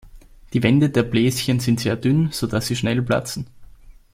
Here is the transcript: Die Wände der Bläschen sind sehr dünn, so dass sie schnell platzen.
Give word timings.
Die 0.53 0.63
Wände 0.63 0.89
der 0.89 1.03
Bläschen 1.03 1.59
sind 1.59 1.79
sehr 1.79 1.95
dünn, 1.95 2.29
so 2.31 2.47
dass 2.47 2.65
sie 2.65 2.75
schnell 2.75 3.03
platzen. 3.03 3.45